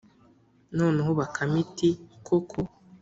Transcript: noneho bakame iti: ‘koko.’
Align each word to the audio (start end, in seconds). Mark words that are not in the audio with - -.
noneho 0.77 1.09
bakame 1.19 1.57
iti: 1.65 1.89
‘koko.’ 2.27 2.59